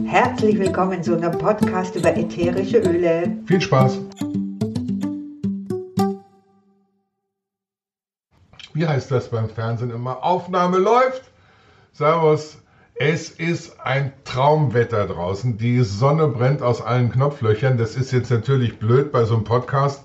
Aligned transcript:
Herzlich 0.00 0.58
willkommen 0.58 1.02
zu 1.02 1.14
einem 1.16 1.36
Podcast 1.38 1.94
über 1.96 2.16
ätherische 2.16 2.78
Öle. 2.78 3.36
Viel 3.44 3.60
Spaß! 3.60 4.00
Wie 8.72 8.86
heißt 8.86 9.10
das 9.10 9.28
beim 9.28 9.50
Fernsehen 9.50 9.90
immer? 9.90 10.24
Aufnahme 10.24 10.78
läuft. 10.78 11.22
Servus. 11.92 12.58
Es 12.94 13.28
ist 13.28 13.80
ein 13.80 14.12
Traumwetter 14.24 15.06
draußen. 15.06 15.58
Die 15.58 15.82
Sonne 15.82 16.28
brennt 16.28 16.62
aus 16.62 16.80
allen 16.80 17.12
Knopflöchern. 17.12 17.76
Das 17.76 17.94
ist 17.94 18.12
jetzt 18.12 18.30
natürlich 18.30 18.78
blöd 18.78 19.12
bei 19.12 19.24
so 19.24 19.34
einem 19.34 19.44
Podcast. 19.44 20.04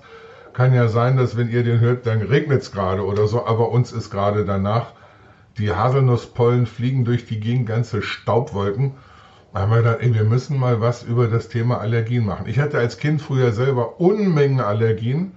Kann 0.52 0.74
ja 0.74 0.88
sein, 0.88 1.16
dass 1.16 1.36
wenn 1.36 1.48
ihr 1.48 1.64
den 1.64 1.80
hört, 1.80 2.06
dann 2.06 2.20
regnet 2.20 2.60
es 2.60 2.72
gerade 2.72 3.06
oder 3.06 3.26
so. 3.26 3.46
Aber 3.46 3.70
uns 3.70 3.92
ist 3.92 4.10
gerade 4.10 4.44
danach. 4.44 4.92
Die 5.56 5.72
Haselnusspollen 5.72 6.66
fliegen 6.66 7.06
durch 7.06 7.24
die 7.24 7.40
Gegend, 7.40 7.66
ganze 7.66 8.02
Staubwolken. 8.02 8.94
Haben 9.54 9.70
wir 9.70 9.78
gedacht, 9.78 9.98
wir 10.00 10.24
müssen 10.24 10.58
mal 10.58 10.80
was 10.80 11.02
über 11.02 11.26
das 11.26 11.48
Thema 11.48 11.80
Allergien 11.80 12.24
machen. 12.24 12.46
Ich 12.46 12.58
hatte 12.58 12.78
als 12.78 12.98
Kind 12.98 13.22
früher 13.22 13.52
selber 13.52 14.00
Unmengen 14.00 14.60
Allergien. 14.60 15.32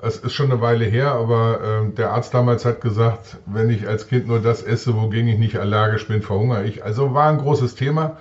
Es 0.00 0.16
ist 0.18 0.32
schon 0.32 0.50
eine 0.50 0.60
Weile 0.60 0.84
her, 0.84 1.12
aber 1.12 1.84
äh, 1.86 1.94
der 1.94 2.10
Arzt 2.10 2.34
damals 2.34 2.64
hat 2.64 2.80
gesagt, 2.80 3.38
wenn 3.46 3.70
ich 3.70 3.88
als 3.88 4.08
Kind 4.08 4.26
nur 4.26 4.40
das 4.40 4.62
esse, 4.62 4.94
wogegen 4.96 5.28
ich 5.28 5.38
nicht 5.38 5.56
allergisch 5.56 6.08
bin, 6.08 6.22
verhungere 6.22 6.64
ich. 6.64 6.84
Also 6.84 7.14
war 7.14 7.30
ein 7.30 7.38
großes 7.38 7.74
Thema 7.76 8.18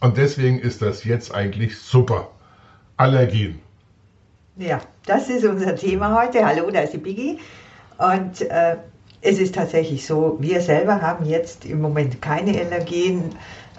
und 0.00 0.16
deswegen 0.16 0.58
ist 0.58 0.80
das 0.80 1.04
jetzt 1.04 1.34
eigentlich 1.34 1.78
super. 1.78 2.28
Allergien. 2.96 3.60
Ja, 4.56 4.80
das 5.06 5.28
ist 5.28 5.44
unser 5.44 5.74
Thema 5.74 6.22
heute. 6.22 6.46
Hallo, 6.46 6.70
da 6.70 6.80
ist 6.80 6.92
die 6.92 6.98
Biggie. 6.98 7.40
Und 7.98 8.40
äh, 8.42 8.76
es 9.24 9.38
ist 9.38 9.54
tatsächlich 9.54 10.06
so, 10.06 10.36
wir 10.38 10.60
selber 10.60 11.00
haben 11.00 11.24
jetzt 11.24 11.64
im 11.64 11.80
Moment 11.80 12.20
keine 12.20 12.60
Allergien 12.60 13.30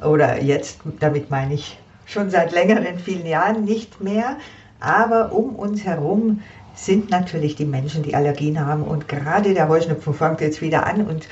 oder 0.04 0.42
jetzt, 0.42 0.80
damit 1.00 1.30
meine 1.30 1.54
ich 1.54 1.78
schon 2.06 2.32
seit 2.32 2.52
längeren 2.52 2.98
vielen 2.98 3.28
Jahren 3.28 3.64
nicht 3.64 4.02
mehr. 4.02 4.38
Aber 4.80 5.32
um 5.32 5.56
uns 5.56 5.86
herum 5.86 6.42
sind 6.74 7.12
natürlich 7.12 7.56
die 7.56 7.66
Menschen, 7.66 8.02
die 8.02 8.16
Allergien 8.16 8.66
haben. 8.66 8.82
Und 8.82 9.08
gerade 9.08 9.54
der 9.54 9.70
Heuschnupfen 9.70 10.16
fängt 10.16 10.42
jetzt 10.42 10.62
wieder 10.62 10.88
an. 10.88 11.06
Und 11.06 11.28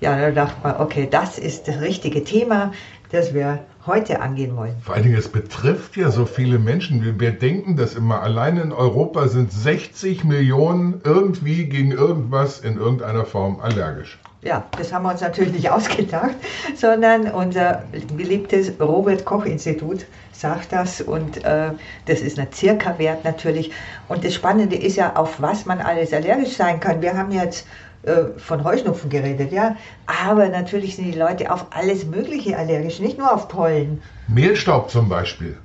ja, 0.00 0.16
da 0.16 0.30
dachte 0.30 0.56
man, 0.62 0.80
okay, 0.80 1.08
das 1.10 1.36
ist 1.36 1.66
das 1.66 1.80
richtige 1.80 2.22
Thema, 2.22 2.72
das 3.10 3.34
wir 3.34 3.58
heute 3.86 4.20
angehen 4.20 4.56
wollen. 4.56 4.74
Vor 4.82 4.94
allen 4.94 5.04
Dingen, 5.04 5.16
es 5.16 5.28
betrifft 5.28 5.96
ja 5.96 6.10
so 6.10 6.26
viele 6.26 6.58
Menschen. 6.58 7.04
Wir, 7.04 7.18
wir 7.18 7.32
denken 7.32 7.76
das 7.76 7.94
immer. 7.94 8.22
Allein 8.22 8.56
in 8.56 8.72
Europa 8.72 9.28
sind 9.28 9.52
60 9.52 10.24
Millionen 10.24 11.00
irgendwie 11.04 11.66
gegen 11.66 11.92
irgendwas 11.92 12.60
in 12.60 12.76
irgendeiner 12.76 13.24
Form 13.24 13.60
allergisch 13.60 14.18
ja, 14.46 14.64
das 14.78 14.92
haben 14.92 15.02
wir 15.02 15.10
uns 15.10 15.20
natürlich 15.20 15.52
nicht 15.52 15.70
ausgedacht, 15.70 16.36
sondern 16.76 17.30
unser 17.30 17.82
beliebtes 18.16 18.72
Robert 18.80 19.24
Koch 19.24 19.44
Institut 19.44 20.06
sagt 20.32 20.72
das 20.72 21.00
und 21.00 21.44
äh, 21.44 21.70
das 22.06 22.20
ist 22.20 22.38
ein 22.38 22.52
Circa-Wert 22.52 23.24
natürlich. 23.24 23.72
Und 24.08 24.24
das 24.24 24.34
Spannende 24.34 24.76
ist 24.76 24.96
ja, 24.96 25.16
auf 25.16 25.40
was 25.40 25.66
man 25.66 25.80
alles 25.80 26.12
allergisch 26.12 26.56
sein 26.56 26.78
kann. 26.78 27.02
Wir 27.02 27.16
haben 27.16 27.32
jetzt 27.32 27.66
äh, 28.06 28.38
von 28.38 28.62
Heuschnupfen 28.62 29.10
geredet, 29.10 29.50
ja, 29.50 29.76
aber 30.06 30.48
natürlich 30.48 30.94
sind 30.94 31.12
die 31.12 31.18
Leute 31.18 31.52
auf 31.52 31.66
alles 31.70 32.06
Mögliche 32.06 32.56
allergisch, 32.56 33.00
nicht 33.00 33.18
nur 33.18 33.32
auf 33.32 33.48
Pollen. 33.48 34.00
Mehlstaub 34.28 34.90
zum 34.90 35.08
Beispiel. 35.08 35.58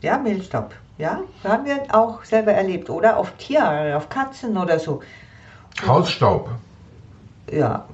Ja, 0.00 0.16
Mehlstaub. 0.16 0.74
Ja, 0.96 1.20
haben 1.42 1.64
wir 1.64 1.82
auch 1.92 2.24
selber 2.24 2.52
erlebt, 2.52 2.88
oder? 2.88 3.16
Auf 3.16 3.32
Tiere, 3.32 3.96
auf 3.96 4.08
Katzen 4.08 4.56
oder 4.56 4.78
so. 4.78 5.00
Hausstaub. 5.86 6.50
Ja, 7.50 7.84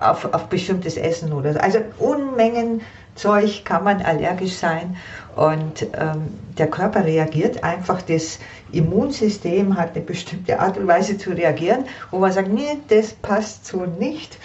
auf, 0.00 0.32
auf 0.32 0.46
bestimmtes 0.46 0.96
Essen 0.96 1.32
oder 1.32 1.52
so. 1.52 1.58
Also 1.58 1.80
Unmengen 1.98 2.82
Zeug 3.20 3.64
kann 3.64 3.84
man 3.84 4.00
allergisch 4.00 4.54
sein 4.54 4.96
und 5.36 5.82
ähm, 5.94 6.34
der 6.56 6.68
Körper 6.68 7.04
reagiert 7.04 7.62
einfach, 7.62 8.00
das 8.02 8.38
Immunsystem 8.72 9.76
hat 9.76 9.94
eine 9.94 10.04
bestimmte 10.04 10.58
Art 10.58 10.78
und 10.78 10.86
Weise 10.86 11.18
zu 11.18 11.30
reagieren, 11.30 11.84
wo 12.10 12.18
man 12.18 12.32
sagt, 12.32 12.48
nee, 12.48 12.78
das 12.88 13.12
passt 13.12 13.66
so 13.66 13.84
nicht. 13.84 14.38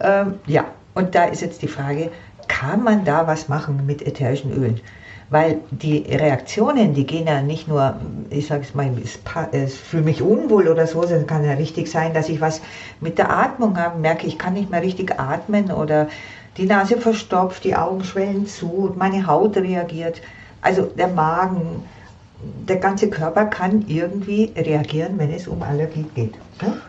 Ähm, 0.00 0.34
ja, 0.46 0.64
und 0.94 1.14
da 1.14 1.24
ist 1.24 1.40
jetzt 1.40 1.62
die 1.62 1.68
Frage, 1.68 2.10
kann 2.48 2.82
man 2.82 3.04
da 3.04 3.26
was 3.26 3.48
machen 3.48 3.86
mit 3.86 4.06
ätherischen 4.06 4.52
Ölen? 4.52 4.80
Weil 5.30 5.60
die 5.70 5.98
Reaktionen, 5.98 6.92
die 6.92 7.06
gehen 7.06 7.28
ja 7.28 7.40
nicht 7.40 7.68
nur, 7.68 7.94
ich 8.30 8.48
sage 8.48 8.62
es 8.62 8.74
mal, 8.74 8.90
es 9.52 9.76
fühle 9.76 10.02
mich 10.02 10.20
unwohl 10.20 10.66
oder 10.66 10.88
so, 10.88 11.02
sondern 11.02 11.28
kann 11.28 11.44
ja 11.44 11.52
richtig 11.52 11.88
sein, 11.88 12.12
dass 12.12 12.28
ich 12.28 12.40
was 12.40 12.60
mit 13.00 13.16
der 13.16 13.30
Atmung 13.30 13.78
habe, 13.78 13.98
merke, 14.00 14.26
ich 14.26 14.38
kann 14.38 14.54
nicht 14.54 14.70
mehr 14.70 14.82
richtig 14.82 15.20
atmen 15.20 15.70
oder 15.70 16.08
die 16.56 16.66
Nase 16.66 16.96
verstopft, 16.96 17.64
die 17.64 17.76
Augen 17.76 18.04
schwellen 18.04 18.46
zu, 18.46 18.94
meine 18.98 19.26
Haut 19.26 19.56
reagiert. 19.56 20.20
Also 20.62 20.82
der 20.82 21.08
Magen, 21.08 21.84
der 22.68 22.76
ganze 22.76 23.08
Körper 23.08 23.46
kann 23.46 23.84
irgendwie 23.86 24.52
reagieren, 24.56 25.18
wenn 25.18 25.30
es 25.30 25.46
um 25.46 25.62
Allergie 25.62 26.06
geht. 26.14 26.34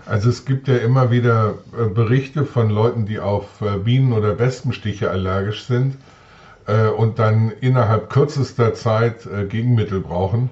Also 0.06 0.30
es 0.30 0.46
gibt 0.46 0.68
ja 0.68 0.78
immer 0.78 1.12
wieder 1.12 1.56
äh, 1.78 1.86
Berichte 1.86 2.46
von 2.46 2.70
Leuten, 2.70 3.06
die 3.06 3.20
auf 3.20 3.62
äh, 3.62 3.78
Bienen- 3.78 4.14
oder 4.14 4.38
Wespenstiche 4.38 5.10
allergisch 5.10 5.66
sind 5.66 5.96
äh, 6.68 6.88
und 6.88 7.20
dann 7.20 7.52
innerhalb 7.62 8.10
kürzester 8.10 8.74
Zeit 8.74 9.28
Gegenmittel 9.50 10.02
brauchen, 10.02 10.50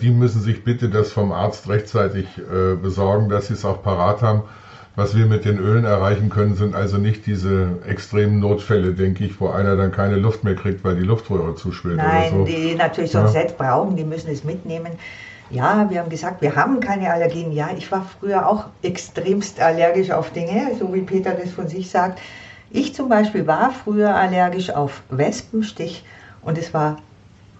die 0.00 0.10
müssen 0.10 0.40
sich 0.40 0.62
bitte 0.62 0.88
das 0.88 1.10
vom 1.10 1.32
Arzt 1.32 1.68
rechtzeitig 1.68 2.28
besorgen, 2.80 3.28
dass 3.28 3.48
sie 3.48 3.54
es 3.54 3.64
auch 3.64 3.82
parat 3.82 4.22
haben. 4.22 4.42
Was 4.94 5.16
wir 5.16 5.24
mit 5.24 5.46
den 5.46 5.58
Ölen 5.58 5.86
erreichen 5.86 6.28
können, 6.28 6.54
sind 6.54 6.74
also 6.74 6.98
nicht 6.98 7.24
diese 7.24 7.78
extremen 7.86 8.40
Notfälle, 8.40 8.92
denke 8.92 9.24
ich, 9.24 9.40
wo 9.40 9.48
einer 9.48 9.74
dann 9.74 9.90
keine 9.90 10.16
Luft 10.16 10.44
mehr 10.44 10.54
kriegt, 10.54 10.84
weil 10.84 10.96
die 10.96 11.02
Luftröhre 11.02 11.54
zuschwillt 11.54 11.96
Nein, 11.96 12.34
oder 12.34 12.38
so. 12.40 12.44
die 12.44 12.74
natürlich 12.74 13.14
ja. 13.14 13.26
Set 13.26 13.56
brauchen, 13.56 13.96
die 13.96 14.04
müssen 14.04 14.30
es 14.30 14.44
mitnehmen. 14.44 14.92
Ja, 15.48 15.88
wir 15.88 16.00
haben 16.00 16.10
gesagt, 16.10 16.42
wir 16.42 16.56
haben 16.56 16.80
keine 16.80 17.10
Allergien. 17.10 17.52
Ja, 17.52 17.70
ich 17.76 17.90
war 17.90 18.06
früher 18.20 18.46
auch 18.46 18.66
extremst 18.82 19.60
allergisch 19.60 20.10
auf 20.10 20.30
Dinge, 20.30 20.72
so 20.78 20.92
wie 20.92 21.00
Peter 21.00 21.32
das 21.32 21.52
von 21.52 21.68
sich 21.68 21.90
sagt. 21.90 22.20
Ich 22.70 22.94
zum 22.94 23.08
Beispiel 23.08 23.46
war 23.46 23.70
früher 23.70 24.14
allergisch 24.14 24.70
auf 24.70 25.02
Wespenstich 25.10 26.04
und 26.42 26.58
es 26.58 26.72
war 26.74 26.98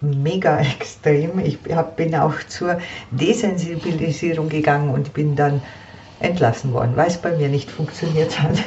mega 0.02 0.58
extrem. 0.78 1.38
Ich 1.38 1.58
hab, 1.74 1.96
bin 1.96 2.14
auch 2.14 2.34
zur 2.48 2.78
Desensibilisierung 3.10 4.50
gegangen 4.50 4.90
und 4.90 5.14
bin 5.14 5.36
dann 5.36 5.62
entlassen 6.22 6.72
worden, 6.72 6.92
weil 6.94 7.08
es 7.08 7.18
bei 7.18 7.36
mir 7.36 7.48
nicht 7.48 7.70
funktioniert 7.70 8.40
hat. 8.40 8.58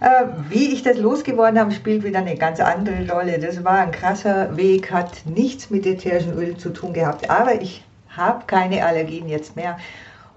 Äh, 0.00 0.26
wie 0.48 0.72
ich 0.72 0.82
das 0.82 0.98
losgeworden 0.98 1.60
habe, 1.60 1.70
spielt 1.70 2.02
wieder 2.02 2.18
eine 2.18 2.34
ganz 2.34 2.58
andere 2.58 3.08
Rolle. 3.08 3.38
Das 3.38 3.62
war 3.62 3.78
ein 3.78 3.92
krasser 3.92 4.56
Weg, 4.56 4.90
hat 4.90 5.24
nichts 5.26 5.70
mit 5.70 5.86
ätherischen 5.86 6.32
Ölen 6.32 6.58
zu 6.58 6.70
tun 6.70 6.92
gehabt, 6.92 7.30
aber 7.30 7.62
ich 7.62 7.84
habe 8.08 8.42
keine 8.48 8.84
Allergien 8.84 9.28
jetzt 9.28 9.54
mehr 9.54 9.76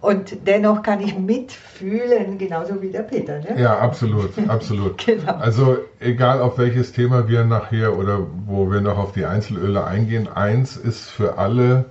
und 0.05 0.45
dennoch 0.45 0.83
kann 0.83 1.01
ich 1.01 1.17
mitfühlen, 1.17 2.37
genauso 2.37 2.79
wie 2.81 2.91
der 2.91 3.01
Peter. 3.01 3.39
Ne? 3.39 3.59
Ja, 3.59 3.79
absolut, 3.79 4.31
absolut. 4.47 5.03
genau. 5.03 5.33
Also 5.33 5.77
egal 5.99 6.41
auf 6.41 6.59
welches 6.59 6.91
Thema 6.91 7.27
wir 7.27 7.43
nachher 7.43 7.97
oder 7.97 8.19
wo 8.45 8.71
wir 8.71 8.81
noch 8.81 8.99
auf 8.99 9.13
die 9.13 9.25
Einzelöle 9.25 9.83
eingehen, 9.83 10.27
eins 10.27 10.77
ist 10.77 11.09
für 11.09 11.39
alle 11.39 11.85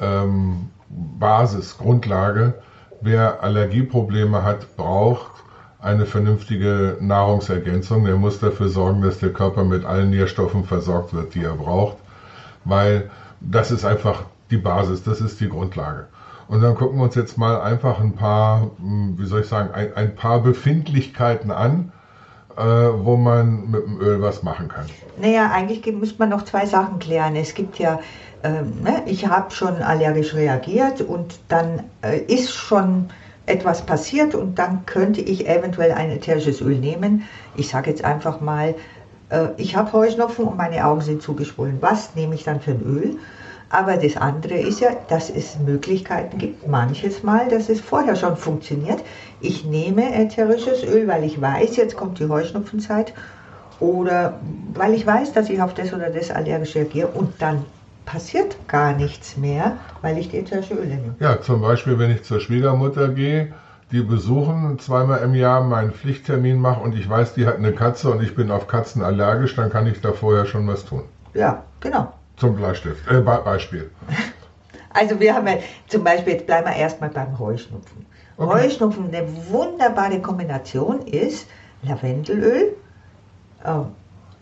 ähm, 0.00 0.68
Basis, 0.88 1.76
Grundlage. 1.76 2.54
Wer 3.00 3.42
Allergieprobleme 3.42 4.42
hat, 4.42 4.76
braucht 4.76 5.42
eine 5.80 6.04
vernünftige 6.04 6.98
Nahrungsergänzung. 7.00 8.04
Der 8.04 8.16
muss 8.16 8.38
dafür 8.38 8.68
sorgen, 8.68 9.00
dass 9.00 9.18
der 9.18 9.32
Körper 9.32 9.64
mit 9.64 9.84
allen 9.84 10.10
Nährstoffen 10.10 10.64
versorgt 10.64 11.14
wird, 11.14 11.34
die 11.34 11.42
er 11.42 11.54
braucht, 11.54 11.96
weil 12.64 13.10
das 13.40 13.70
ist 13.70 13.84
einfach 13.84 14.24
die 14.50 14.58
Basis, 14.58 15.02
das 15.02 15.20
ist 15.20 15.40
die 15.40 15.48
Grundlage. 15.48 16.06
Und 16.48 16.60
dann 16.60 16.74
gucken 16.74 16.98
wir 16.98 17.04
uns 17.04 17.14
jetzt 17.14 17.38
mal 17.38 17.60
einfach 17.60 18.00
ein 18.00 18.16
paar, 18.16 18.70
hm, 18.78 19.14
wie 19.16 19.24
soll 19.24 19.40
ich 19.40 19.46
sagen, 19.46 19.70
ein, 19.72 19.94
ein 19.94 20.14
paar 20.14 20.40
Befindlichkeiten 20.40 21.50
an, 21.50 21.92
äh, 22.56 22.62
wo 22.62 23.16
man 23.16 23.70
mit 23.70 23.84
dem 23.84 24.00
Öl 24.00 24.20
was 24.22 24.42
machen 24.42 24.68
kann. 24.68 24.86
Naja, 25.20 25.50
eigentlich 25.52 25.84
müsste 25.94 26.18
man 26.18 26.30
noch 26.30 26.44
zwei 26.44 26.66
Sachen 26.66 26.98
klären. 26.98 27.36
Es 27.36 27.54
gibt 27.54 27.78
ja, 27.78 28.00
ähm, 28.42 28.82
ne, 28.82 29.02
ich 29.06 29.26
habe 29.26 29.50
schon 29.50 29.82
allergisch 29.82 30.34
reagiert 30.34 31.00
und 31.00 31.40
dann 31.48 31.84
äh, 32.02 32.18
ist 32.18 32.54
schon 32.54 33.10
etwas 33.46 33.82
passiert 33.82 34.34
und 34.34 34.58
dann 34.58 34.86
könnte 34.86 35.20
ich 35.20 35.48
eventuell 35.48 35.92
ein 35.92 36.10
ätherisches 36.10 36.60
Öl 36.60 36.78
nehmen. 36.78 37.24
Ich 37.56 37.68
sage 37.68 37.90
jetzt 37.90 38.04
einfach 38.04 38.40
mal, 38.40 38.74
äh, 39.30 39.48
ich 39.56 39.76
habe 39.76 39.92
Heuschnupfen 39.92 40.44
und 40.44 40.56
meine 40.56 40.84
Augen 40.86 41.00
sind 41.00 41.22
zugeschwollen. 41.22 41.78
Was 41.80 42.14
nehme 42.14 42.34
ich 42.34 42.44
dann 42.44 42.60
für 42.60 42.72
ein 42.72 42.82
Öl? 42.82 43.18
Aber 43.70 43.96
das 43.96 44.16
andere 44.16 44.54
ist 44.54 44.80
ja, 44.80 44.90
dass 45.08 45.30
es 45.30 45.56
Möglichkeiten 45.58 46.38
gibt, 46.38 46.66
manches 46.66 47.22
Mal, 47.22 47.48
dass 47.48 47.68
es 47.68 47.80
vorher 47.80 48.16
schon 48.16 48.36
funktioniert. 48.36 49.02
Ich 49.40 49.64
nehme 49.64 50.12
ätherisches 50.12 50.82
Öl, 50.82 51.06
weil 51.06 51.22
ich 51.22 51.40
weiß, 51.40 51.76
jetzt 51.76 51.96
kommt 51.96 52.18
die 52.18 52.28
Heuschnupfenzeit 52.28 53.14
oder 53.78 54.40
weil 54.74 54.92
ich 54.92 55.06
weiß, 55.06 55.32
dass 55.32 55.48
ich 55.48 55.62
auf 55.62 55.72
das 55.72 55.92
oder 55.92 56.10
das 56.10 56.32
allergisch 56.32 56.74
reagiere 56.74 57.08
und 57.08 57.40
dann 57.40 57.64
passiert 58.04 58.56
gar 58.66 58.92
nichts 58.92 59.36
mehr, 59.36 59.76
weil 60.02 60.18
ich 60.18 60.28
die 60.28 60.38
ätherische 60.38 60.74
Öle 60.74 60.96
nehme. 60.96 61.14
Ja, 61.20 61.40
zum 61.40 61.60
Beispiel, 61.60 61.96
wenn 61.96 62.10
ich 62.10 62.24
zur 62.24 62.40
Schwiegermutter 62.40 63.08
gehe, 63.08 63.52
die 63.92 64.02
besuchen 64.02 64.80
zweimal 64.80 65.20
im 65.22 65.34
Jahr 65.34 65.62
meinen 65.62 65.92
Pflichttermin 65.92 66.60
mache 66.60 66.80
und 66.80 66.96
ich 66.96 67.08
weiß, 67.08 67.34
die 67.34 67.46
hat 67.46 67.56
eine 67.56 67.72
Katze 67.72 68.10
und 68.10 68.20
ich 68.20 68.34
bin 68.34 68.50
auf 68.50 68.66
Katzen 68.66 69.02
allergisch, 69.02 69.54
dann 69.54 69.70
kann 69.70 69.86
ich 69.86 70.00
da 70.00 70.12
vorher 70.12 70.46
schon 70.46 70.66
was 70.66 70.84
tun. 70.84 71.04
Ja, 71.34 71.62
genau. 71.80 72.12
Zum 72.40 72.56
Bleistift, 72.56 73.06
äh, 73.08 73.20
Be 73.20 73.40
Beispiel. 73.44 73.90
Also 74.92 75.20
wir 75.20 75.32
haben 75.36 75.46
ja 75.46 75.58
zum 75.86 76.02
Beispiel, 76.02 76.32
jetzt 76.32 76.46
bleiben 76.46 76.66
wir 76.66 76.74
erstmal 76.74 77.10
beim 77.10 77.38
Heuschnupfen. 77.38 78.04
Okay. 78.36 78.64
Heuschnupfen, 78.64 79.06
eine 79.06 79.24
wunderbare 79.48 80.20
Kombination 80.20 81.06
ist 81.06 81.46
Lavendelöl, 81.84 82.74
äh, 83.62 83.70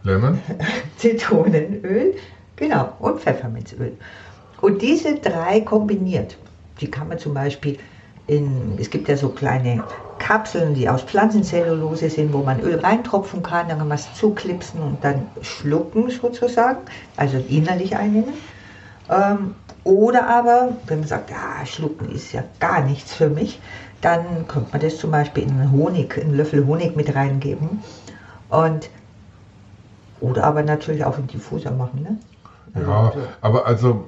Lemon? 0.04 0.40
Zitronenöl, 0.96 2.14
genau, 2.56 2.94
und 2.98 3.20
Pfefferminzöl. 3.20 3.92
Und 4.62 4.80
diese 4.80 5.16
drei 5.16 5.60
kombiniert, 5.60 6.38
die 6.80 6.90
kann 6.90 7.08
man 7.08 7.18
zum 7.18 7.34
Beispiel 7.34 7.78
in, 8.26 8.78
es 8.80 8.88
gibt 8.88 9.08
ja 9.08 9.18
so 9.18 9.28
kleine 9.28 9.84
Kapseln, 10.28 10.74
die 10.74 10.90
aus 10.90 11.04
Pflanzenzellulose 11.04 12.10
sind, 12.10 12.34
wo 12.34 12.42
man 12.42 12.60
Öl 12.60 12.78
reintropfen 12.78 13.42
kann, 13.42 13.66
dann 13.66 13.78
kann 13.78 13.88
man 13.88 13.96
es 13.96 14.12
zuklipsen 14.12 14.82
und 14.82 15.02
dann 15.02 15.22
schlucken 15.40 16.10
sozusagen, 16.10 16.80
also 17.16 17.42
innerlich 17.48 17.96
einnehmen. 17.96 18.34
Ähm, 19.08 19.54
oder 19.84 20.28
aber, 20.28 20.76
wenn 20.86 20.98
man 20.98 21.08
sagt, 21.08 21.30
ja, 21.30 21.64
schlucken 21.64 22.10
ist 22.10 22.34
ja 22.34 22.44
gar 22.60 22.84
nichts 22.84 23.14
für 23.14 23.30
mich, 23.30 23.58
dann 24.02 24.46
könnte 24.48 24.68
man 24.70 24.82
das 24.82 24.98
zum 24.98 25.12
Beispiel 25.12 25.44
in 25.44 25.52
einen 25.52 25.72
Honig, 25.72 26.18
einen 26.20 26.36
Löffel 26.36 26.66
Honig 26.66 26.94
mit 26.94 27.14
reingeben. 27.14 27.82
Und, 28.50 28.90
oder 30.20 30.44
aber 30.44 30.62
natürlich 30.62 31.06
auch 31.06 31.16
in 31.16 31.26
Diffuser 31.26 31.70
machen. 31.70 32.02
Ne? 32.02 32.82
Ja, 32.82 33.14
aber 33.40 33.66
also 33.66 34.04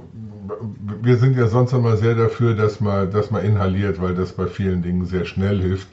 wir 1.01 1.17
sind 1.17 1.35
ja 1.39 1.47
sonst 1.47 1.73
immer 1.73 1.97
sehr 1.97 2.15
dafür, 2.15 2.55
dass 2.55 2.79
man, 2.79 3.11
dass 3.11 3.31
man 3.31 3.43
inhaliert, 3.43 4.03
weil 4.03 4.15
das 4.15 4.33
bei 4.33 4.49
vielen 4.49 4.83
Dingen 4.83 5.07
sehr 5.07 5.25
schnell 5.25 5.63
hilft. 5.63 5.89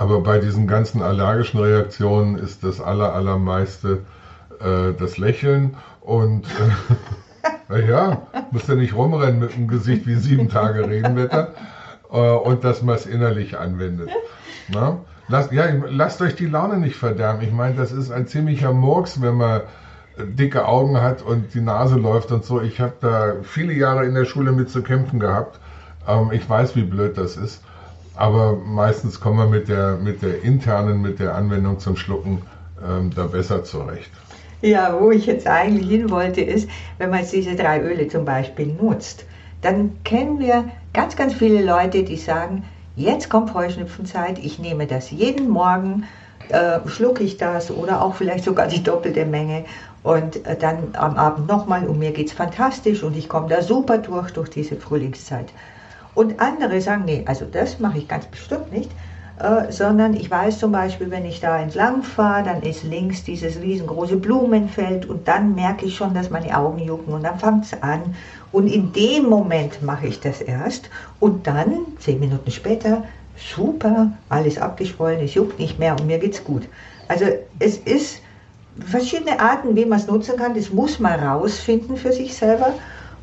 Aber 0.00 0.20
bei 0.22 0.38
diesen 0.38 0.66
ganzen 0.66 1.02
allergischen 1.02 1.60
Reaktionen 1.60 2.38
ist 2.38 2.64
das 2.64 2.80
aller, 2.80 3.12
allermeiste 3.12 3.98
äh, 4.58 4.94
das 4.98 5.18
Lächeln 5.18 5.76
und 6.00 6.46
äh, 6.46 6.94
na 7.68 7.78
ja, 7.86 8.22
muss 8.50 8.66
ja 8.66 8.76
nicht 8.76 8.94
rumrennen 8.94 9.40
mit 9.40 9.54
dem 9.54 9.68
Gesicht 9.68 10.06
wie 10.06 10.14
sieben 10.14 10.48
Tage 10.48 10.88
Regenwetter 10.88 11.52
äh, 12.10 12.16
und 12.16 12.64
dass 12.64 12.80
man 12.80 12.94
es 12.94 13.04
innerlich 13.04 13.58
anwendet. 13.58 14.08
Na? 14.68 15.00
Lasst, 15.28 15.52
ja, 15.52 15.66
lasst 15.90 16.22
euch 16.22 16.34
die 16.34 16.46
Laune 16.46 16.78
nicht 16.78 16.96
verderben. 16.96 17.42
Ich 17.42 17.52
meine, 17.52 17.74
das 17.74 17.92
ist 17.92 18.10
ein 18.10 18.26
ziemlicher 18.26 18.72
Murks, 18.72 19.20
wenn 19.20 19.34
man 19.34 19.60
dicke 20.16 20.66
Augen 20.66 20.98
hat 21.02 21.20
und 21.20 21.52
die 21.52 21.60
Nase 21.60 21.96
läuft 21.96 22.32
und 22.32 22.46
so. 22.46 22.62
Ich 22.62 22.80
habe 22.80 22.94
da 23.02 23.34
viele 23.42 23.74
Jahre 23.74 24.06
in 24.06 24.14
der 24.14 24.24
Schule 24.24 24.52
mit 24.52 24.70
zu 24.70 24.82
kämpfen 24.82 25.20
gehabt. 25.20 25.60
Ähm, 26.08 26.30
ich 26.32 26.48
weiß, 26.48 26.74
wie 26.74 26.84
blöd 26.84 27.18
das 27.18 27.36
ist. 27.36 27.62
Aber 28.20 28.54
meistens 28.54 29.18
kommen 29.18 29.38
wir 29.38 29.46
mit 29.46 29.68
der, 29.68 29.96
mit 29.96 30.20
der 30.20 30.42
internen, 30.42 31.00
mit 31.00 31.20
der 31.20 31.34
Anwendung 31.34 31.78
zum 31.78 31.96
Schlucken 31.96 32.42
ähm, 32.86 33.10
da 33.16 33.24
besser 33.24 33.64
zurecht. 33.64 34.10
Ja, 34.60 34.94
wo 35.00 35.10
ich 35.10 35.24
jetzt 35.24 35.46
eigentlich 35.46 35.88
hin 35.88 36.10
wollte, 36.10 36.42
ist, 36.42 36.68
wenn 36.98 37.08
man 37.08 37.20
jetzt 37.20 37.32
diese 37.32 37.56
drei 37.56 37.80
Öle 37.80 38.08
zum 38.08 38.26
Beispiel 38.26 38.66
nutzt, 38.66 39.24
dann 39.62 39.92
kennen 40.04 40.38
wir 40.38 40.66
ganz, 40.92 41.16
ganz 41.16 41.32
viele 41.32 41.64
Leute, 41.64 42.02
die 42.02 42.18
sagen, 42.18 42.64
jetzt 42.94 43.30
kommt 43.30 43.54
Heuschnupfenzeit, 43.54 44.38
ich 44.38 44.58
nehme 44.58 44.86
das 44.86 45.10
jeden 45.10 45.48
Morgen, 45.48 46.04
äh, 46.50 46.86
schlucke 46.88 47.24
ich 47.24 47.38
das 47.38 47.70
oder 47.70 48.02
auch 48.02 48.16
vielleicht 48.16 48.44
sogar 48.44 48.66
die 48.66 48.82
doppelte 48.82 49.24
Menge 49.24 49.64
und 50.02 50.44
äh, 50.44 50.58
dann 50.58 50.90
am 50.92 51.16
Abend 51.16 51.48
nochmal 51.48 51.86
und 51.86 51.98
mir 51.98 52.10
geht 52.10 52.26
es 52.26 52.34
fantastisch 52.34 53.02
und 53.02 53.16
ich 53.16 53.30
komme 53.30 53.48
da 53.48 53.62
super 53.62 53.96
durch, 53.96 54.30
durch 54.32 54.50
diese 54.50 54.76
Frühlingszeit. 54.76 55.46
Und 56.14 56.40
andere 56.40 56.80
sagen, 56.80 57.04
nee, 57.04 57.22
also 57.26 57.44
das 57.44 57.78
mache 57.78 57.98
ich 57.98 58.08
ganz 58.08 58.26
bestimmt 58.26 58.72
nicht, 58.72 58.90
äh, 59.40 59.70
sondern 59.72 60.14
ich 60.14 60.30
weiß 60.30 60.58
zum 60.58 60.72
Beispiel, 60.72 61.10
wenn 61.10 61.24
ich 61.24 61.40
da 61.40 61.58
entlang 61.58 62.02
fahre, 62.02 62.44
dann 62.44 62.62
ist 62.62 62.84
links 62.84 63.24
dieses 63.24 63.60
riesengroße 63.60 64.16
Blumenfeld 64.16 65.08
und 65.08 65.26
dann 65.26 65.54
merke 65.54 65.86
ich 65.86 65.96
schon, 65.96 66.12
dass 66.12 66.30
meine 66.30 66.56
Augen 66.56 66.78
jucken 66.78 67.14
und 67.14 67.22
dann 67.22 67.38
fängt 67.38 67.64
es 67.64 67.82
an. 67.82 68.14
Und 68.52 68.66
in 68.66 68.92
dem 68.92 69.28
Moment 69.28 69.82
mache 69.82 70.08
ich 70.08 70.20
das 70.20 70.40
erst 70.40 70.90
und 71.20 71.46
dann, 71.46 71.86
zehn 72.00 72.20
Minuten 72.20 72.50
später, 72.50 73.04
super, 73.36 74.12
alles 74.28 74.58
abgeschwollen, 74.58 75.20
es 75.20 75.34
juckt 75.34 75.58
nicht 75.58 75.78
mehr 75.78 75.92
und 75.98 76.06
mir 76.06 76.18
geht's 76.18 76.44
gut. 76.44 76.68
Also 77.08 77.24
es 77.58 77.78
ist 77.78 78.20
verschiedene 78.86 79.40
Arten, 79.40 79.74
wie 79.74 79.84
man 79.84 79.98
es 79.98 80.06
nutzen 80.06 80.36
kann, 80.36 80.54
das 80.54 80.72
muss 80.72 80.98
man 80.98 81.18
rausfinden 81.18 81.96
für 81.96 82.12
sich 82.12 82.36
selber. 82.36 82.74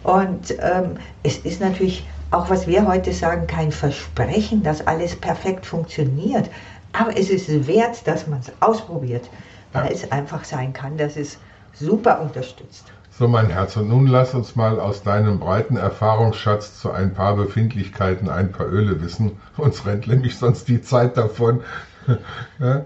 Und 0.04 0.56
ähm, 0.62 0.98
es 1.24 1.38
ist 1.40 1.62
natürlich 1.62 2.08
auch 2.32 2.50
was 2.50 2.68
wir 2.68 2.86
heute 2.88 3.14
sagen, 3.14 3.48
kein 3.48 3.72
Versprechen, 3.72 4.64
dass 4.64 4.86
alles 4.86 5.16
perfekt 5.16 5.66
funktioniert. 5.66 6.50
Aber 6.94 7.18
es 7.18 7.30
ist 7.30 7.68
wert, 7.68 8.08
dass 8.08 8.28
man 8.28 8.40
es 8.40 8.52
ausprobiert, 8.60 9.30
weil 9.74 9.86
ja. 9.86 9.92
es 9.92 10.12
einfach 10.12 10.44
sein 10.44 10.74
kann, 10.74 10.98
dass 10.98 11.16
es 11.16 11.38
super 11.74 12.22
unterstützt. 12.22 12.86
So, 13.18 13.28
mein 13.28 13.50
Herz, 13.50 13.76
und 13.76 13.90
nun 13.90 14.06
lass 14.06 14.34
uns 14.36 14.56
mal 14.56 14.80
aus 14.80 15.02
deinem 15.02 15.40
breiten 15.40 15.76
Erfahrungsschatz 15.76 16.80
zu 16.80 16.92
ein 16.92 17.14
paar 17.14 17.36
Befindlichkeiten, 17.36 18.30
ein 18.30 18.52
paar 18.52 18.68
Öle 18.68 19.02
wissen. 19.02 19.40
Uns 19.58 19.86
rennt 19.86 20.08
nämlich 20.08 20.38
sonst 20.38 20.68
die 20.68 20.82
Zeit 20.82 21.18
davon. 21.18 21.62
ja? 22.60 22.86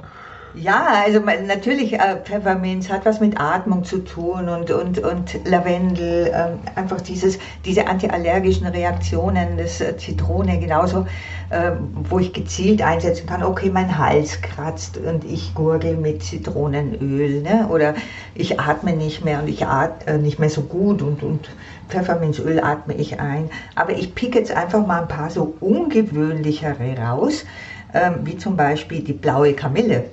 Ja, 0.53 1.03
also 1.06 1.21
natürlich, 1.21 1.94
äh, 1.94 2.18
Pfefferminz 2.25 2.89
hat 2.89 3.06
was 3.06 3.21
mit 3.21 3.39
Atmung 3.39 3.86
zu 3.86 4.00
tun 4.00 4.50
und, 4.50 4.69
und, 4.69 5.00
und 5.00 5.48
Lavendel, 5.48 6.27
äh, 6.27 6.77
einfach 6.77 7.00
dieses, 7.00 7.39
diese 7.63 7.88
antiallergischen 7.88 8.68
Reaktionen, 8.68 9.57
das 9.57 9.80
äh, 9.80 9.95
Zitrone 9.95 10.59
genauso, 10.59 11.07
äh, 11.51 11.71
wo 12.09 12.19
ich 12.19 12.33
gezielt 12.33 12.81
einsetzen 12.81 13.27
kann, 13.27 13.44
okay, 13.44 13.69
mein 13.69 13.98
Hals 13.98 14.42
kratzt 14.42 14.98
und 14.98 15.24
ich 15.24 15.53
gurgel 15.56 15.95
mit 15.95 16.21
Zitronenöl 16.21 17.42
ne? 17.42 17.69
oder 17.69 17.94
ich 18.36 18.59
atme 18.59 18.92
nicht 18.92 19.24
mehr 19.24 19.39
und 19.42 19.47
ich 19.47 19.65
atme 19.65 20.15
äh, 20.15 20.18
nicht 20.18 20.38
mehr 20.38 20.50
so 20.50 20.63
gut 20.63 21.01
und, 21.01 21.24
und 21.24 21.50
Pfefferminzöl 21.88 22.59
atme 22.59 22.95
ich 22.95 23.21
ein. 23.21 23.50
Aber 23.75 23.94
ich 23.94 24.15
pick 24.15 24.36
jetzt 24.36 24.51
einfach 24.51 24.86
mal 24.86 25.04
ein 25.04 25.07
paar 25.07 25.30
so 25.30 25.56
ungewöhnlichere 25.62 26.97
raus, 26.97 27.45
ähm, 27.94 28.15
wie 28.24 28.36
zum 28.36 28.57
Beispiel 28.57 29.01
die 29.01 29.13
blaue 29.13 29.54
Kamille. 29.54 30.09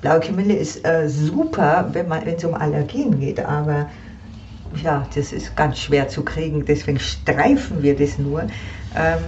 Blaue 0.00 0.20
Kamille 0.20 0.54
ist 0.54 0.84
äh, 0.86 1.08
super, 1.08 1.90
wenn 1.92 2.10
es 2.10 2.44
um 2.44 2.54
Allergien 2.54 3.18
geht, 3.20 3.40
aber 3.40 3.88
ja, 4.82 5.06
das 5.14 5.32
ist 5.32 5.56
ganz 5.56 5.78
schwer 5.78 6.08
zu 6.08 6.22
kriegen, 6.24 6.64
deswegen 6.64 6.98
streifen 6.98 7.82
wir 7.82 7.96
das 7.96 8.18
nur. 8.18 8.42
Ähm, 8.94 9.18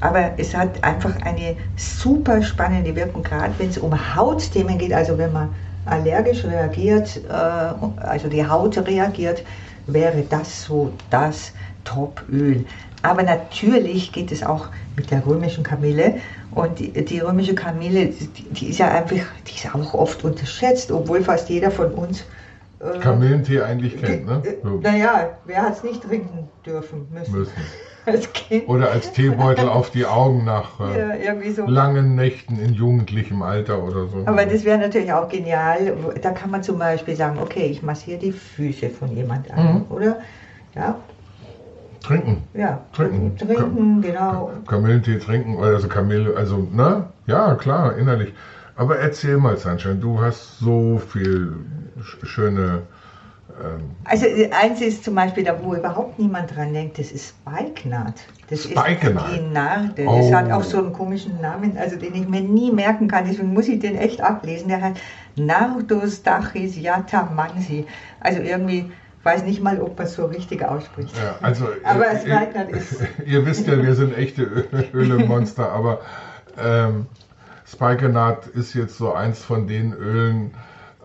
aber 0.00 0.32
es 0.38 0.54
hat 0.54 0.82
einfach 0.82 1.14
eine 1.22 1.56
super 1.76 2.42
spannende 2.42 2.94
Wirkung, 2.96 3.22
gerade 3.22 3.54
wenn 3.58 3.68
es 3.68 3.78
um 3.78 4.16
Hautthemen 4.16 4.78
geht, 4.78 4.92
also 4.92 5.18
wenn 5.18 5.32
man 5.32 5.54
allergisch 5.84 6.44
reagiert, 6.44 7.20
äh, 7.28 7.32
also 7.32 8.28
die 8.28 8.46
Haut 8.46 8.76
reagiert, 8.78 9.44
wäre 9.86 10.22
das 10.28 10.64
so 10.64 10.92
das 11.10 11.52
Topöl. 11.84 12.64
Aber 13.02 13.22
natürlich 13.22 14.12
geht 14.12 14.30
es 14.30 14.42
auch 14.42 14.68
mit 14.96 15.10
der 15.10 15.26
römischen 15.26 15.64
Kamille. 15.64 16.20
Und 16.52 16.78
die, 16.78 16.92
die 16.92 17.18
römische 17.18 17.54
Kamille, 17.54 18.06
die, 18.06 18.26
die, 18.26 18.68
ist 18.68 18.78
ja 18.78 18.88
einfach, 18.88 19.16
die 19.46 19.54
ist 19.54 19.74
auch 19.74 19.94
oft 19.94 20.22
unterschätzt, 20.24 20.92
obwohl 20.92 21.22
fast 21.22 21.48
jeder 21.48 21.70
von 21.70 21.92
uns. 21.94 22.24
Äh, 22.78 22.98
Kamillentee 22.98 23.60
eigentlich 23.62 24.00
kennt, 24.00 24.26
ne? 24.26 24.42
Äh. 24.44 24.56
Naja, 24.82 25.30
wer 25.44 25.62
hat 25.62 25.76
es 25.76 25.82
nicht 25.82 26.02
trinken 26.02 26.48
dürfen 26.64 27.08
müssen? 27.12 27.32
müssen. 27.32 27.52
Als 28.04 28.32
kind. 28.32 28.68
Oder 28.68 28.90
als 28.90 29.12
Teebeutel 29.12 29.68
auf 29.68 29.90
die 29.90 30.06
Augen 30.06 30.44
nach 30.44 30.80
äh, 30.80 31.24
ja, 31.24 31.34
so. 31.52 31.66
langen 31.66 32.16
Nächten 32.16 32.58
in 32.58 32.74
jugendlichem 32.74 33.42
Alter 33.42 33.82
oder 33.82 34.08
so. 34.08 34.22
Aber 34.26 34.44
das 34.44 34.64
wäre 34.64 34.78
natürlich 34.78 35.12
auch 35.12 35.28
genial. 35.28 35.96
Da 36.20 36.32
kann 36.32 36.50
man 36.50 36.62
zum 36.62 36.78
Beispiel 36.78 37.14
sagen, 37.14 37.38
okay, 37.38 37.66
ich 37.66 37.82
massiere 37.82 38.18
die 38.18 38.32
Füße 38.32 38.90
von 38.90 39.14
jemand 39.14 39.50
an, 39.52 39.74
mhm. 39.74 39.84
oder? 39.88 40.20
Ja, 40.74 40.96
Trinken. 42.02 42.42
Ja, 42.54 42.84
trinken. 42.92 43.36
Trinken, 43.38 44.02
genau. 44.02 44.50
Kamillentee 44.66 45.18
trinken, 45.18 45.62
also 45.62 45.88
Kamille, 45.88 46.36
also, 46.36 46.68
ne? 46.72 47.04
Ja, 47.26 47.54
klar, 47.54 47.96
innerlich. 47.96 48.34
Aber 48.76 48.98
erzähl 48.98 49.36
mal, 49.36 49.56
Sunshine, 49.56 49.96
du 49.96 50.20
hast 50.20 50.58
so 50.58 50.98
viel 50.98 51.52
schöne. 52.24 52.82
Ähm 53.62 53.90
also, 54.04 54.26
eins 54.50 54.80
ist 54.80 55.04
zum 55.04 55.14
Beispiel 55.14 55.44
da, 55.44 55.58
wo 55.62 55.74
überhaupt 55.74 56.18
niemand 56.18 56.54
dran 56.54 56.72
denkt, 56.72 56.98
das 56.98 57.12
ist 57.12 57.34
Spikenard. 57.34 58.14
Das 58.48 58.64
Spikenard. 58.64 59.30
ist 59.30 59.38
die 59.38 59.52
Narde. 59.52 60.04
Oh. 60.06 60.18
Das 60.18 60.32
hat 60.32 60.50
auch 60.50 60.62
so 60.62 60.78
einen 60.78 60.92
komischen 60.92 61.40
Namen, 61.40 61.76
also 61.76 61.96
den 61.96 62.14
ich 62.14 62.28
mir 62.28 62.40
nie 62.40 62.72
merken 62.72 63.08
kann, 63.08 63.24
deswegen 63.26 63.52
muss 63.52 63.68
ich 63.68 63.80
den 63.80 63.96
echt 63.96 64.20
ablesen. 64.20 64.68
Der 64.68 64.80
heißt 64.80 64.96
Nardus 65.36 66.22
Dachis 66.22 66.80
Yatamansi. 66.80 67.86
Also 68.20 68.40
irgendwie 68.40 68.90
weiß 69.22 69.44
nicht 69.44 69.62
mal, 69.62 69.80
ob 69.80 69.96
man 69.96 70.06
es 70.06 70.14
so 70.14 70.26
richtig 70.26 70.64
ausspricht. 70.64 71.16
Ja, 71.16 71.36
also, 71.42 71.68
aber 71.84 72.10
es 72.12 72.24
Weidner 72.28 72.68
ist. 72.68 72.96
Ihr 73.24 73.46
wisst 73.46 73.66
ja, 73.66 73.80
wir 73.80 73.94
sind 73.94 74.16
echte 74.16 74.42
Ölemonster, 74.92 75.70
aber 75.70 76.00
ähm, 76.58 77.06
Spikenard 77.66 78.48
ist 78.48 78.74
jetzt 78.74 78.98
so 78.98 79.12
eins 79.12 79.44
von 79.44 79.66
den 79.66 79.92
Ölen. 79.92 80.52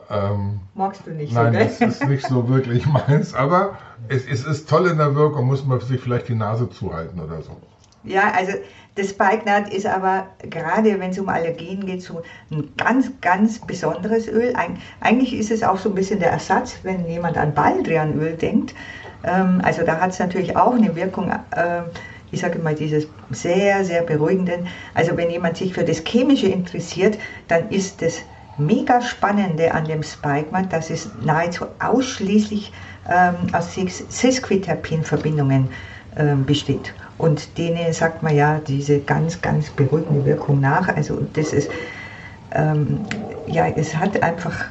Ähm, 0.10 0.62
Magst 0.74 1.02
du 1.06 1.12
nicht 1.12 1.34
nein, 1.34 1.54
so, 1.54 1.60
Nein, 1.60 1.70
das 1.80 1.82
ist 1.82 2.08
nicht 2.08 2.26
so 2.26 2.48
wirklich 2.48 2.86
meins, 3.08 3.34
aber 3.34 3.78
es, 4.08 4.26
es 4.26 4.46
ist 4.46 4.70
toll 4.70 4.88
in 4.88 4.98
der 4.98 5.16
Wirkung, 5.16 5.48
muss 5.48 5.66
man 5.66 5.80
sich 5.82 6.00
vielleicht 6.00 6.30
die 6.30 6.36
Nase 6.36 6.70
zuhalten 6.70 7.20
oder 7.20 7.42
so. 7.42 7.58
Ja, 8.04 8.32
also 8.32 8.54
das 8.96 9.10
Spikenard 9.10 9.74
ist 9.74 9.86
aber, 9.86 10.28
gerade 10.50 11.00
wenn 11.00 11.12
es 11.12 11.20
um 11.20 11.30
Allergien 11.30 11.86
geht, 11.86 12.02
so 12.02 12.24
ein 12.52 12.72
ganz, 12.78 13.12
ganz 13.22 13.60
besonderes 13.60 14.28
Öl. 14.28 14.56
Eig 14.56 14.72
eigentlich 15.02 15.34
ist 15.34 15.52
es 15.52 15.62
auch 15.62 15.78
so 15.78 15.90
ein 15.90 15.96
bisschen 15.96 16.20
der 16.20 16.32
Ersatz, 16.32 16.80
wenn 16.84 17.06
jemand 17.08 17.38
an 17.38 17.54
Baldrianöl 17.54 18.34
denkt. 18.34 18.74
Ähm, 19.24 19.62
also 19.64 19.84
da 19.84 20.00
hat 20.00 20.12
es 20.12 20.20
natürlich 20.20 20.56
auch 20.56 20.74
eine 20.74 20.96
Wirkung, 20.96 21.30
äh, 21.32 21.82
ich 22.32 22.42
sage 22.42 22.60
mal, 22.60 22.76
dieses 22.76 23.08
sehr, 23.30 23.84
sehr 23.84 24.04
beruhigenden. 24.04 24.68
Also 24.94 25.18
wenn 25.18 25.30
jemand 25.30 25.58
sich 25.58 25.74
für 25.74 25.84
das 25.84 26.04
Chemische 26.04 26.48
interessiert, 26.48 27.18
dann 27.50 27.70
ist 27.70 28.02
das 28.02 28.22
mega 28.58 29.02
Spannende 29.02 29.74
an 29.74 29.86
dem 29.86 30.04
Spikemat, 30.04 30.72
dass 30.74 30.90
es 30.90 31.10
nahezu 31.22 31.66
ausschließlich 31.80 32.72
ähm, 33.10 33.36
aus 33.54 33.76
Sesquiterpin-Verbindungen 33.76 35.70
ähm, 36.18 36.46
besteht. 36.46 36.94
Und 37.18 37.58
denen 37.58 37.94
sagt 37.94 38.22
man 38.24 38.36
ja 38.36 38.60
diese 38.60 39.00
ganz, 39.00 39.42
ganz 39.42 39.70
beruhigende 39.70 40.26
Wirkung 40.26 40.60
nach. 40.60 40.88
Also 40.88 41.26
das 41.34 41.54
ist, 41.54 41.70
ähm, 42.54 43.00
ja, 43.48 43.68
es 43.68 43.96
hat 43.96 44.22
einfach, 44.22 44.66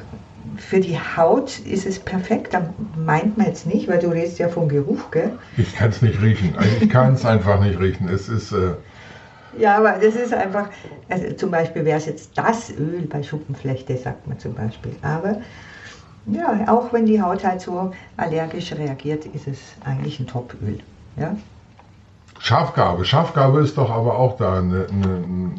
für 0.57 0.79
die 0.79 0.97
Haut 0.97 1.59
ist 1.59 1.85
es 1.85 1.99
perfekt. 1.99 2.53
Da 2.53 2.69
meint 2.95 3.37
man 3.37 3.47
jetzt 3.47 3.65
nicht, 3.65 3.87
weil 3.87 3.99
du 3.99 4.09
redest 4.09 4.39
ja 4.39 4.47
vom 4.47 4.69
Geruch, 4.69 5.11
gell? 5.11 5.31
Ich 5.57 5.75
kann 5.75 5.89
es 5.89 6.01
nicht 6.01 6.21
riechen. 6.21 6.55
Ich 6.81 6.89
kann 6.89 7.13
es 7.13 7.25
einfach 7.25 7.59
nicht 7.61 7.79
riechen. 7.79 8.09
Es 8.09 8.29
ist... 8.29 8.51
Äh 8.51 8.73
ja, 9.57 9.77
aber 9.77 9.93
das 9.93 10.15
ist 10.15 10.33
einfach, 10.33 10.69
also 11.09 11.33
zum 11.33 11.51
Beispiel 11.51 11.85
wäre 11.85 11.97
es 11.97 12.05
jetzt 12.05 12.37
das 12.37 12.69
Öl 12.71 13.07
bei 13.09 13.23
Schuppenflechte, 13.23 13.97
sagt 13.97 14.27
man 14.27 14.39
zum 14.39 14.53
Beispiel. 14.53 14.95
Aber 15.01 15.37
ja, 16.27 16.67
auch 16.67 16.91
wenn 16.91 17.05
die 17.05 17.21
Haut 17.21 17.43
halt 17.43 17.61
so 17.61 17.91
allergisch 18.17 18.73
reagiert, 18.73 19.25
ist 19.27 19.47
es 19.47 19.59
eigentlich 19.85 20.19
ein 20.19 20.27
Topöl. 20.27 20.79
Ja? 21.15 21.35
Schafgabe. 22.39 23.05
Schafgabe 23.05 23.61
ist 23.61 23.77
doch 23.77 23.89
aber 23.89 24.17
auch 24.17 24.37
da 24.37 24.57
eine, 24.59 24.87
eine, 24.91 25.51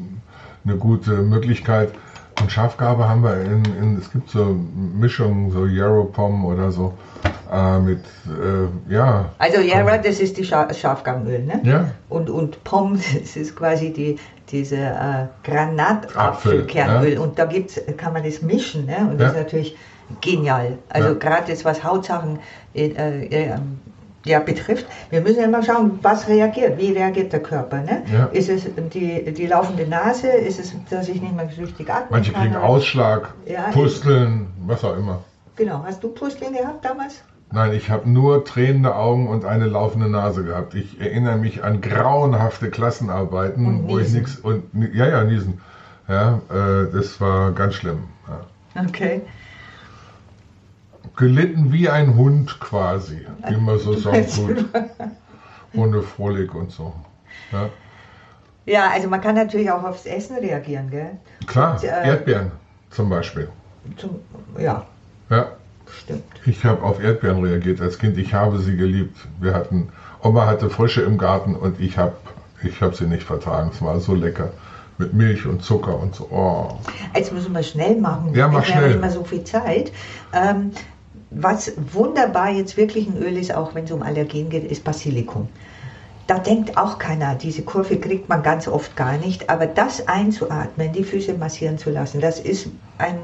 eine 0.64 0.76
gute 0.76 1.22
Möglichkeit. 1.22 1.92
Und 2.40 2.52
Schafgabe 2.52 3.08
haben 3.08 3.22
wir 3.22 3.40
in, 3.40 3.64
in, 3.64 3.98
es 3.98 4.12
gibt 4.12 4.30
so 4.30 4.56
Mischungen, 4.94 5.50
so 5.50 5.66
Yarrow 5.66 6.12
Pom 6.12 6.44
oder 6.44 6.70
so, 6.70 6.94
äh, 7.50 7.78
mit, 7.78 8.00
äh, 8.26 8.92
ja. 8.92 9.30
Also 9.38 9.60
Yarrow, 9.60 10.00
das 10.02 10.20
ist 10.20 10.36
die 10.36 10.44
Scha 10.44 10.72
Schafgarnöl, 10.72 11.44
ne? 11.44 11.60
Ja. 11.64 11.90
Und, 12.08 12.30
und 12.30 12.62
Pom, 12.64 12.96
das 13.20 13.36
ist 13.36 13.56
quasi 13.56 13.92
die, 13.92 14.18
diese 14.50 14.76
äh, 14.76 15.26
Granatapfelkernöl. 15.44 17.14
Ja. 17.14 17.20
Und 17.20 17.38
da 17.38 17.44
gibt's, 17.46 17.80
kann 17.96 18.12
man 18.12 18.24
das 18.24 18.42
mischen, 18.42 18.86
ne? 18.86 19.08
Und 19.10 19.20
das 19.20 19.32
ist 19.32 19.38
natürlich 19.38 19.76
genial. 20.20 20.78
Also 20.88 21.08
ja. 21.08 21.14
gerade 21.14 21.50
das, 21.50 21.64
was 21.64 21.84
Hautsachen 21.84 22.38
äh, 22.74 22.86
äh, 22.86 23.56
ja, 24.24 24.40
betrifft. 24.40 24.86
Wir 25.10 25.20
müssen 25.20 25.40
ja 25.40 25.48
mal 25.48 25.62
schauen, 25.62 25.98
was 26.02 26.28
reagiert, 26.28 26.78
wie 26.78 26.92
reagiert 26.92 27.32
der 27.32 27.42
Körper. 27.42 27.78
Ne? 27.78 28.02
Ja. 28.12 28.26
Ist 28.26 28.48
es 28.48 28.64
die, 28.92 29.32
die 29.32 29.46
laufende 29.46 29.86
Nase? 29.86 30.28
Ist 30.28 30.58
es, 30.58 30.74
dass 30.90 31.08
ich 31.08 31.20
nicht 31.20 31.34
mehr 31.34 31.48
süchtig 31.48 31.88
atmen 31.90 32.08
Manche 32.10 32.32
kriegen 32.32 32.56
Ausschlag, 32.56 33.32
ja, 33.46 33.70
Pusteln, 33.72 34.48
was 34.66 34.84
auch 34.84 34.96
immer. 34.96 35.22
Genau. 35.56 35.82
Hast 35.84 36.02
du 36.02 36.08
Pusteln 36.08 36.52
gehabt 36.52 36.84
damals? 36.84 37.22
Nein, 37.50 37.72
ich 37.72 37.90
habe 37.90 38.08
nur 38.08 38.44
tränende 38.44 38.94
Augen 38.94 39.28
und 39.28 39.44
eine 39.44 39.66
laufende 39.66 40.08
Nase 40.08 40.44
gehabt. 40.44 40.74
Ich 40.74 41.00
erinnere 41.00 41.36
mich 41.36 41.64
an 41.64 41.80
grauenhafte 41.80 42.70
Klassenarbeiten, 42.70 43.88
wo 43.88 43.98
ich 43.98 44.12
nichts 44.12 44.36
und 44.36 44.64
ja, 44.92 45.06
ja, 45.06 45.24
niesen. 45.24 45.60
Ja, 46.08 46.40
äh, 46.50 46.92
das 46.92 47.20
war 47.20 47.52
ganz 47.52 47.74
schlimm. 47.74 48.04
Ja. 48.28 48.84
Okay 48.86 49.22
gelitten 51.18 51.72
wie 51.72 51.88
ein 51.88 52.16
Hund 52.16 52.58
quasi, 52.60 53.26
wie 53.48 53.56
man 53.56 53.78
so 53.78 53.94
sagt. 53.94 54.40
Ohne 55.74 56.00
Frohlich 56.02 56.54
und 56.54 56.70
so. 56.70 56.94
Ja. 57.52 57.68
ja. 58.64 58.90
also 58.90 59.08
man 59.08 59.20
kann 59.20 59.34
natürlich 59.34 59.70
auch 59.70 59.82
aufs 59.82 60.06
Essen 60.06 60.36
reagieren, 60.38 60.88
gell? 60.90 61.18
Klar, 61.46 61.74
und, 61.74 61.84
äh, 61.84 62.08
Erdbeeren 62.08 62.52
zum 62.90 63.10
Beispiel. 63.10 63.48
Zum, 63.96 64.20
ja. 64.58 64.86
Ja. 65.28 65.48
Stimmt. 66.02 66.25
Ich 66.47 66.64
habe 66.64 66.83
auf 66.83 67.02
Erdbeeren 67.02 67.45
reagiert 67.45 67.80
als 67.80 67.99
Kind. 67.99 68.18
Ich 68.18 68.35
habe 68.35 68.59
sie 68.59 68.76
geliebt. 68.76 69.16
Wir 69.40 69.54
hatten, 69.54 69.88
Oma 70.23 70.47
hatte 70.47 70.71
Frische 70.71 71.02
im 71.02 71.18
Garten 71.18 71.54
und 71.54 71.80
ich 71.80 71.99
habe 71.99 72.14
ich 72.62 72.80
hab 72.80 72.95
sie 72.95 73.07
nicht 73.07 73.23
vertragen. 73.23 73.71
Es 73.73 73.83
war 73.83 74.00
so 74.00 74.14
lecker 74.14 74.50
mit 74.99 75.14
Milch 75.14 75.47
und 75.47 75.62
Zucker 75.62 75.99
und 75.99 76.14
so. 76.14 76.28
Oh. 76.30 76.78
Jetzt 77.14 77.33
müssen 77.33 77.52
wir 77.52 77.62
schnell 77.62 78.00
machen. 78.00 78.35
Ja, 78.35 78.49
mach 78.49 78.64
schnell. 78.64 78.76
Wir 78.76 78.83
haben 78.83 78.90
nicht 78.90 79.00
mehr 79.00 79.11
so 79.11 79.25
viel 79.25 79.45
Zeit. 79.45 79.92
Ähm, 80.33 80.73
was 81.30 81.73
wunderbar 81.92 82.50
jetzt 82.50 82.76
wirklich 82.76 83.07
ein 83.07 83.16
Öl 83.18 83.37
ist, 83.37 83.54
auch 83.54 83.75
wenn 83.75 83.85
es 83.85 83.90
um 83.90 84.02
Allergien 84.02 84.49
geht, 84.49 84.71
ist 84.71 84.85
Basilikum. 84.85 85.49
Da 86.26 86.38
denkt 86.38 86.76
auch 86.76 86.99
keiner, 86.99 87.35
diese 87.35 87.62
Kurve 87.62 87.99
kriegt 87.99 88.28
man 88.28 88.42
ganz 88.42 88.68
oft 88.68 88.97
gar 88.97 89.16
nicht, 89.16 89.49
aber 89.49 89.66
das 89.66 90.09
einzuatmen, 90.09 90.92
die 90.92 91.04
Füße 91.04 91.35
massieren 91.35 91.78
zu 91.78 91.90
lassen, 91.90 92.21
das 92.21 92.38
ist 92.38 92.68
ein, 92.99 93.18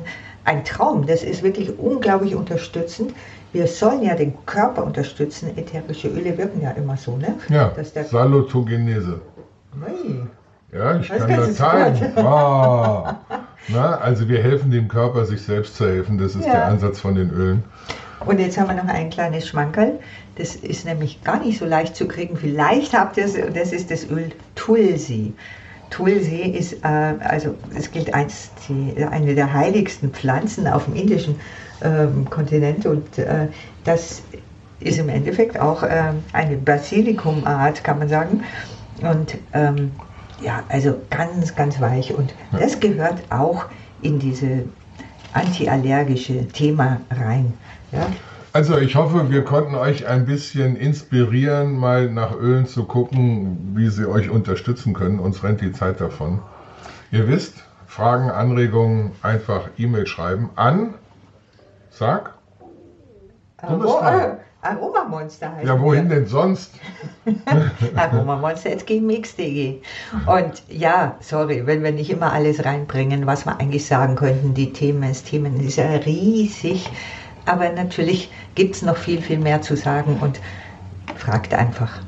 ein 0.45 0.65
Traum, 0.65 1.07
das 1.07 1.23
ist 1.23 1.43
wirklich 1.43 1.79
unglaublich 1.79 2.35
unterstützend. 2.35 3.15
Wir 3.53 3.67
sollen 3.67 4.03
ja 4.03 4.15
den 4.15 4.35
Körper 4.47 4.85
unterstützen, 4.85 5.57
ätherische 5.57 6.09
Öle 6.09 6.37
wirken 6.37 6.61
ja 6.61 6.73
immer 6.73 6.97
so, 6.97 7.17
ne? 7.17 7.35
Ja, 7.49 7.69
Dass 7.69 7.93
der 7.93 8.05
Salutogenese. 8.05 9.21
Hey. 9.85 10.23
Ja, 10.73 10.99
ich 10.99 11.09
kann 11.09 11.31
Latein. 11.31 12.13
Wow. 12.17 13.15
Na, 13.69 13.97
also 13.99 14.29
wir 14.29 14.43
helfen 14.43 14.71
dem 14.71 14.89
Körper, 14.89 15.25
sich 15.25 15.41
selbst 15.41 15.77
zu 15.77 15.87
helfen. 15.87 16.19
Das 16.19 16.35
ist 16.35 16.45
ja. 16.45 16.53
der 16.53 16.67
Ansatz 16.67 17.01
von 17.01 17.15
den 17.15 17.31
Ölen. 17.31 17.63
Und 18.27 18.41
jetzt 18.41 18.59
haben 18.59 18.69
wir 18.69 18.83
noch 18.83 18.93
ein 18.93 19.11
kleines 19.11 19.47
Schmankerl. 19.47 20.01
Das 20.37 20.57
ist 20.57 20.85
nämlich 20.85 21.23
gar 21.23 21.41
nicht 21.41 21.59
so 21.59 21.65
leicht 21.65 21.95
zu 21.95 22.09
kriegen. 22.09 22.37
Vielleicht 22.37 22.93
habt 22.93 23.17
ihr 23.17 23.25
es, 23.25 23.35
das 23.55 23.73
ist 23.73 23.91
das 23.91 24.11
Öl 24.11 24.33
Tulsi. 24.55 25.33
Tulsi 25.95 26.41
ist, 26.41 26.85
äh, 26.85 27.15
also 27.21 27.55
es 27.77 27.91
gilt 27.93 28.13
als 28.13 28.51
die, 28.69 29.05
eine 29.05 29.37
der 29.37 29.53
heiligsten 29.53 30.11
Pflanzen 30.11 30.67
auf 30.67 30.87
dem 30.87 30.97
indischen 30.97 31.39
ähm, 31.83 32.29
Kontinent 32.29 32.85
und 32.85 33.17
äh, 33.19 33.47
das 33.85 34.23
ist 34.81 34.99
im 34.99 35.09
Endeffekt 35.09 35.59
auch 35.59 35.85
äh, 35.85 36.13
eine 36.33 36.57
Basilikumart, 36.57 37.85
kann 37.85 38.01
man 38.01 38.09
sagen. 38.09 38.43
Und 39.03 39.37
ähm, 39.53 39.93
ja, 40.43 40.65
also 40.69 40.97
ganz, 41.11 41.55
ganz 41.55 41.81
weich. 41.81 42.13
Und 42.13 42.35
das 42.53 42.81
gehört 42.81 43.23
auch 43.31 43.67
in 44.03 44.19
diese 44.19 44.65
antiallergische 45.33 46.49
Thema 46.49 47.01
rein. 47.11 47.53
Ja? 47.93 48.07
Also 48.55 48.79
ich 48.79 48.95
hoffe, 48.95 49.31
wir 49.33 49.43
konnten 49.43 49.75
euch 49.75 50.07
ein 50.07 50.27
bisschen 50.27 50.77
inspirieren, 50.77 51.77
mal 51.77 52.09
nach 52.09 52.37
Ölen 52.37 52.67
zu 52.67 52.85
gucken, 52.85 53.73
wie 53.75 53.89
sie 53.89 54.09
euch 54.09 54.31
unterstützen 54.31 54.95
können. 54.95 55.19
Uns 55.19 55.43
rennt 55.43 55.61
die 55.61 55.73
Zeit 55.73 56.01
davon. 56.01 56.39
Ihr 57.11 57.27
wisst, 57.27 57.55
Fragen, 57.89 58.31
Anregungen, 58.31 59.11
einfach 59.23 59.71
E-Mail 59.77 60.07
schreiben 60.07 60.51
an, 60.55 60.95
sag. 61.91 62.35
Dran. 63.59 64.39
Aromamonster 64.63 65.53
heißt 65.57 65.67
Ja, 65.67 65.81
wohin 65.81 66.09
wir. 66.09 66.17
denn 66.17 66.27
sonst? 66.27 66.75
Aromamonster.gmx.de 67.97 69.81
Und 70.27 70.63
ja, 70.69 71.17
sorry, 71.21 71.67
wenn 71.67 71.83
wir 71.83 71.91
nicht 71.91 72.09
immer 72.09 72.33
alles 72.33 72.65
reinbringen, 72.65 73.27
was 73.27 73.47
wir 73.47 73.59
eigentlich 73.59 73.85
sagen 73.85 74.15
könnten, 74.15 74.55
die 74.55 74.73
Themen, 74.73 75.09
das 75.09 75.25
Themen 75.25 75.59
ist 75.61 75.77
ja 75.77 75.87
riesig, 75.87 76.89
aber 77.47 77.71
natürlich 77.71 78.31
gibt 78.55 78.77
es 78.77 78.83
noch 78.83 78.97
viel, 78.97 79.21
viel 79.21 79.39
mehr 79.39 79.61
zu 79.63 79.77
sagen 79.77 80.19
und 80.21 80.41
fragt 81.17 81.55
einfach. 81.55 82.01